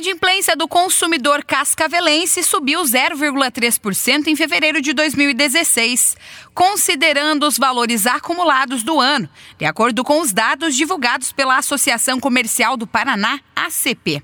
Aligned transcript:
inadimplência 0.00 0.56
do 0.56 0.66
consumidor 0.66 1.44
cascavelense 1.44 2.42
subiu 2.42 2.80
0,3% 2.82 4.28
em 4.28 4.34
fevereiro 4.34 4.80
de 4.80 4.94
2016, 4.94 6.16
considerando 6.54 7.46
os 7.46 7.58
valores 7.58 8.06
acumulados 8.06 8.82
do 8.82 8.98
ano, 8.98 9.28
de 9.58 9.66
acordo 9.66 10.02
com 10.02 10.22
os 10.22 10.32
dados 10.32 10.74
divulgados 10.74 11.32
pela 11.32 11.58
Associação 11.58 12.18
Comercial 12.18 12.78
do 12.78 12.86
Paraná, 12.86 13.40
ACP. 13.54 14.22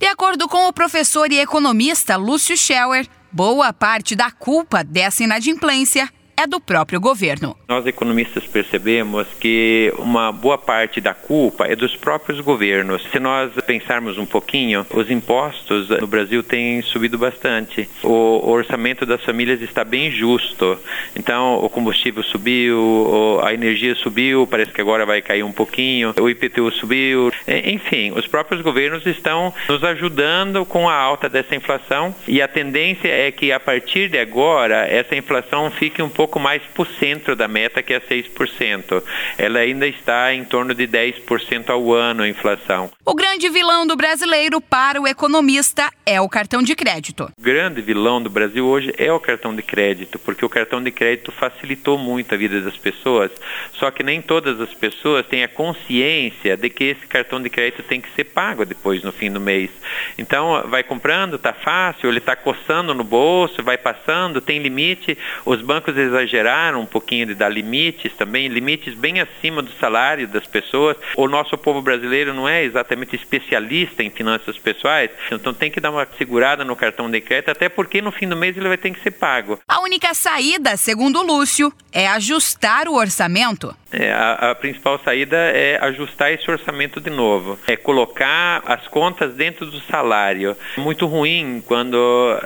De 0.00 0.06
acordo 0.06 0.48
com 0.48 0.68
o 0.68 0.72
professor 0.72 1.32
e 1.32 1.40
economista 1.40 2.14
Lúcio 2.14 2.56
Schauer, 2.56 3.08
boa 3.32 3.72
parte 3.72 4.14
da 4.14 4.30
culpa 4.30 4.84
dessa 4.84 5.24
inadimplência 5.24 6.08
é 6.38 6.46
do 6.46 6.60
próprio 6.60 7.00
governo. 7.00 7.56
Nós 7.66 7.84
economistas 7.84 8.44
percebemos 8.44 9.26
que 9.40 9.92
uma 9.98 10.30
boa 10.30 10.56
parte 10.56 11.00
da 11.00 11.12
culpa 11.12 11.66
é 11.66 11.74
dos 11.74 11.96
próprios 11.96 12.40
governos. 12.40 13.02
Se 13.10 13.18
nós 13.18 13.52
pensarmos 13.66 14.16
um 14.18 14.24
pouquinho, 14.24 14.86
os 14.94 15.10
impostos 15.10 15.88
no 15.88 16.06
Brasil 16.06 16.40
têm 16.44 16.80
subido 16.80 17.18
bastante. 17.18 17.88
O 18.04 18.48
orçamento 18.48 19.04
das 19.04 19.20
famílias 19.24 19.60
está 19.60 19.82
bem 19.82 20.12
justo. 20.12 20.78
Então, 21.16 21.56
o 21.56 21.68
combustível 21.68 22.22
subiu, 22.22 23.40
a 23.42 23.52
energia 23.52 23.96
subiu, 23.96 24.46
parece 24.46 24.70
que 24.70 24.80
agora 24.80 25.04
vai 25.04 25.20
cair 25.20 25.42
um 25.42 25.52
pouquinho, 25.52 26.14
o 26.20 26.30
IPTU 26.30 26.70
subiu. 26.70 27.32
Enfim, 27.64 28.12
os 28.12 28.28
próprios 28.28 28.62
governos 28.62 29.04
estão 29.06 29.52
nos 29.68 29.82
ajudando 29.82 30.64
com 30.64 30.88
a 30.88 30.94
alta 30.94 31.28
dessa 31.28 31.56
inflação 31.56 32.14
e 32.28 32.40
a 32.40 32.46
tendência 32.46 33.08
é 33.08 33.32
que 33.32 33.50
a 33.50 33.58
partir 33.58 34.08
de 34.08 34.18
agora 34.18 34.86
essa 34.86 35.16
inflação 35.16 35.68
fique 35.72 36.00
um 36.00 36.08
pouco 36.08 36.27
pouco 36.28 36.38
mais 36.38 36.62
por 36.74 36.86
centro 36.86 37.34
da 37.34 37.48
meta, 37.48 37.82
que 37.82 37.94
é 37.94 38.00
6%. 38.00 39.02
Ela 39.38 39.60
ainda 39.60 39.86
está 39.86 40.34
em 40.34 40.44
torno 40.44 40.74
de 40.74 40.86
10% 40.86 41.70
ao 41.70 41.92
ano 41.92 42.22
a 42.22 42.28
inflação. 42.28 42.90
O 43.04 43.14
grande 43.14 43.48
vilão 43.48 43.86
do 43.86 43.96
brasileiro 43.96 44.60
para 44.60 45.00
o 45.00 45.08
economista 45.08 45.90
é 46.04 46.20
o 46.20 46.28
cartão 46.28 46.62
de 46.62 46.76
crédito. 46.76 47.32
O 47.38 47.42
grande 47.42 47.80
vilão 47.80 48.22
do 48.22 48.28
Brasil 48.28 48.66
hoje 48.66 48.92
é 48.98 49.10
o 49.10 49.18
cartão 49.18 49.56
de 49.56 49.62
crédito, 49.62 50.18
porque 50.18 50.44
o 50.44 50.48
cartão 50.50 50.82
de 50.82 50.90
crédito 50.90 51.32
facilitou 51.32 51.96
muito 51.96 52.34
a 52.34 52.38
vida 52.38 52.60
das 52.60 52.76
pessoas, 52.76 53.30
só 53.72 53.90
que 53.90 54.02
nem 54.02 54.20
todas 54.20 54.60
as 54.60 54.74
pessoas 54.74 55.26
têm 55.26 55.42
a 55.42 55.48
consciência 55.48 56.56
de 56.58 56.68
que 56.68 56.84
esse 56.84 57.06
cartão 57.06 57.40
de 57.40 57.48
crédito 57.48 57.82
tem 57.82 58.00
que 58.02 58.10
ser 58.14 58.24
pago 58.24 58.66
depois 58.66 59.02
no 59.02 59.12
fim 59.12 59.30
do 59.30 59.40
mês. 59.40 59.70
Então, 60.18 60.64
vai 60.68 60.82
comprando, 60.82 61.38
tá 61.38 61.54
fácil, 61.54 62.10
ele 62.10 62.18
está 62.18 62.36
coçando 62.36 62.92
no 62.92 63.04
bolso, 63.04 63.62
vai 63.62 63.78
passando, 63.78 64.42
tem 64.42 64.58
limite. 64.58 65.16
Os 65.46 65.62
bancos 65.62 65.96
exageraram 66.18 66.80
um 66.80 66.86
pouquinho 66.86 67.26
de 67.26 67.34
dar 67.34 67.48
limites 67.48 68.12
também, 68.14 68.48
limites 68.48 68.94
bem 68.94 69.20
acima 69.20 69.62
do 69.62 69.70
salário 69.72 70.26
das 70.26 70.46
pessoas. 70.46 70.96
O 71.16 71.28
nosso 71.28 71.56
povo 71.56 71.80
brasileiro 71.80 72.34
não 72.34 72.48
é 72.48 72.64
exatamente 72.64 73.16
especialista 73.16 74.02
em 74.02 74.10
finanças 74.10 74.58
pessoais, 74.58 75.10
então 75.30 75.54
tem 75.54 75.70
que 75.70 75.80
dar 75.80 75.90
uma 75.90 76.06
segurada 76.16 76.64
no 76.64 76.76
cartão 76.76 77.10
de 77.10 77.20
crédito, 77.20 77.50
até 77.50 77.68
porque 77.68 78.02
no 78.02 78.12
fim 78.12 78.28
do 78.28 78.36
mês 78.36 78.56
ele 78.56 78.68
vai 78.68 78.76
ter 78.76 78.90
que 78.90 79.00
ser 79.00 79.12
pago. 79.12 79.58
A 79.68 79.80
única 79.80 80.12
saída, 80.14 80.76
segundo 80.76 81.22
Lúcio, 81.22 81.72
é 81.92 82.06
ajustar 82.08 82.88
o 82.88 82.94
orçamento. 82.94 83.74
É, 83.90 84.12
a, 84.12 84.50
a, 84.50 84.54
principal 84.54 85.00
saída 85.02 85.36
é 85.36 85.78
ajustar 85.80 86.30
esse 86.30 86.50
orçamento 86.50 87.00
de 87.00 87.08
novo, 87.08 87.58
é 87.66 87.74
colocar 87.74 88.62
as 88.66 88.86
contas 88.86 89.32
dentro 89.32 89.64
do 89.64 89.80
salário. 89.80 90.54
Muito 90.76 91.06
ruim 91.06 91.62
quando 91.64 91.96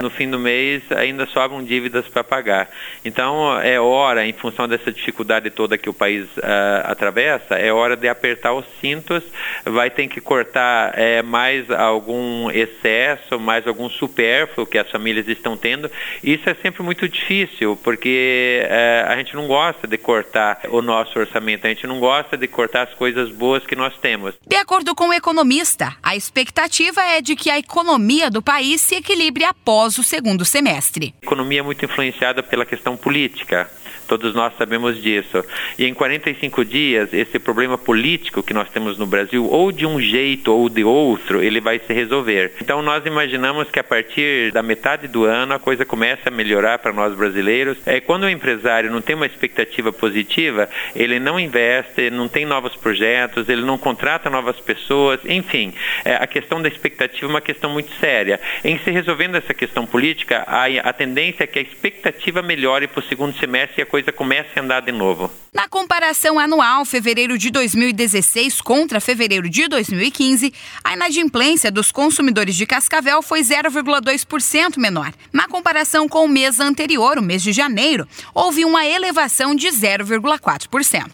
no 0.01 0.09
fim 0.09 0.31
do 0.31 0.39
mês 0.39 0.83
ainda 0.93 1.27
sobram 1.27 1.65
dívidas 1.65 2.07
para 2.07 2.23
pagar. 2.23 2.71
Então 3.05 3.61
é 3.61 3.81
hora, 3.81 4.25
em 4.25 4.33
função 4.33 4.69
dessa 4.69 4.93
dificuldade 4.93 5.51
toda 5.51 5.77
que 5.77 5.91
o 5.91 5.93
país 5.93 6.25
uh, 6.37 6.85
atravessa, 6.85 7.57
é 7.57 7.73
hora 7.73 7.97
de 7.97 8.09
apertar 8.09 8.53
os 8.53 8.65
cintos. 8.81 9.25
Vai 9.65 9.91
ter 9.91 10.07
que 10.07 10.21
cortar 10.21 10.97
é, 10.97 11.23
mais 11.23 11.69
algum 11.73 12.53
excesso, 12.53 13.41
mais 13.41 13.67
algum 13.67 13.91
supérfluo 13.91 14.65
que 14.65 14.79
as 14.79 14.89
famílias 14.89 15.27
estão 15.27 15.57
tendo. 15.57 15.91
Isso 16.23 16.49
é 16.49 16.55
sempre 16.55 16.85
muito 16.85 17.09
difícil 17.09 17.77
porque 17.83 18.63
uh, 18.65 19.11
a 19.11 19.17
gente 19.17 19.35
não 19.35 19.49
gosta 19.49 19.89
de 19.89 19.99
cortar 19.99 20.61
o 20.69 20.81
nosso 20.81 21.19
orçamento 21.19 21.32
orçamento. 21.33 21.67
A 21.67 21.71
gente 21.71 21.87
não 21.87 21.99
gosta 21.99 22.37
de 22.37 22.47
cortar 22.47 22.83
as 22.83 22.95
coisas 22.95 23.31
boas 23.31 23.65
que 23.65 23.75
nós 23.75 23.97
temos. 23.99 24.35
De 24.47 24.57
acordo 24.57 24.95
com 24.95 25.09
o 25.09 25.15
economista, 25.15 25.97
a 26.03 26.15
expectativa 26.15 27.03
é 27.03 27.21
de 27.21 27.35
que 27.35 27.51
a 27.51 27.59
economia 27.59 28.31
do 28.31 28.43
país 28.43 28.81
se 28.81 28.97
equilibre 28.97 29.45
após 29.45 29.99
o 29.99 30.03
segundo 30.03 30.45
semestre. 30.45 31.15
A 31.23 31.27
economia 31.27 31.61
é 31.61 31.63
muito 31.63 31.85
influenciada 31.85 32.43
pela 32.43 32.67
questão 32.67 32.97
política. 32.97 33.71
Todos 34.13 34.35
nós 34.35 34.53
sabemos 34.59 35.01
disso. 35.01 35.43
E 35.79 35.87
em 35.87 35.95
45 35.95 36.65
dias, 36.67 37.15
esse 37.15 37.39
problema 37.39 37.79
político 37.79 38.43
que 38.43 38.53
nós 38.53 38.69
temos 38.69 38.99
no 38.99 39.07
Brasil, 39.07 39.47
ou 39.47 39.73
de 39.73 39.87
um 39.87 39.99
jeito 40.01 40.53
ou 40.53 40.69
de 40.69 40.85
outro, 40.85 41.43
ele 41.43 41.61
vai 41.61 41.79
se 41.79 41.93
resolver. 41.93 42.53
Então 42.61 42.83
nós 42.83 43.07
imaginamos 43.07 43.71
que 43.71 43.79
a 43.79 43.85
partir 43.85 44.53
da 44.53 44.63
metade 44.63 45.09
do 45.09 45.25
ano 45.25 45.55
a 45.55 45.59
coisa 45.59 45.87
começa 45.87 46.29
a 46.29 46.31
melhorar 46.31 46.79
para 46.79 46.93
nós 46.93 47.15
brasileiros. 47.15 47.79
É 47.87 48.01
quando 48.01 48.25
o 48.25 48.29
empresário 48.29 48.91
não 48.91 49.01
tem 49.01 49.17
uma 49.17 49.25
expectativa 49.25 49.93
positiva, 49.93 50.69
ele 50.95 51.19
não 51.23 51.39
investe, 51.41 52.11
não 52.11 52.29
tem 52.29 52.45
novos 52.45 52.75
projetos, 52.77 53.49
ele 53.49 53.63
não 53.63 53.79
contrata 53.79 54.29
novas 54.29 54.61
pessoas, 54.61 55.21
enfim, 55.25 55.73
é, 56.05 56.17
a 56.17 56.27
questão 56.27 56.61
da 56.61 56.69
expectativa 56.69 57.27
é 57.27 57.29
uma 57.29 57.41
questão 57.41 57.71
muito 57.71 57.91
séria. 57.99 58.41
Em 58.65 58.79
se 58.79 58.91
resolvendo 58.91 59.37
essa 59.37 59.55
questão 59.55 59.87
política, 59.87 60.45
a, 60.47 60.67
a 60.67 60.93
tendência 60.93 61.45
é 61.45 61.47
que 61.47 61.59
a 61.59 61.63
expectativa 61.63 62.43
melhore 62.43 62.87
para 62.87 63.01
o 63.01 63.03
segundo 63.03 63.37
semestre 63.39 63.81
e 63.81 63.83
a 63.83 63.87
coisa 63.87 64.13
comece 64.13 64.51
a 64.59 64.63
andar 64.63 64.81
de 64.81 64.93
novo. 64.93 65.31
Na 65.53 65.69
comparação 65.69 66.39
anual, 66.39 66.85
fevereiro 66.85 67.37
de 67.37 67.51
2016 67.51 68.61
contra 68.63 69.01
fevereiro 69.01 69.51
de 69.51 69.69
2015, 69.69 70.53
a 70.83 70.95
inadimplência 70.95 71.71
dos 71.71 71.93
consumidores 71.93 72.57
de 72.57 72.65
Cascavel 72.65 73.21
foi 73.21 73.43
0,2% 73.43 74.79
menor. 74.79 75.13
Na 75.33 75.47
comparação 75.47 76.09
com 76.09 76.25
o 76.25 76.29
mês 76.29 76.59
anterior, 76.59 77.19
o 77.19 77.23
mês 77.23 77.43
de 77.43 77.53
janeiro, 77.53 78.09
houve 78.35 78.65
uma 78.65 78.87
elevação 78.87 79.55
de 79.55 79.69
0,4%. 79.69 81.12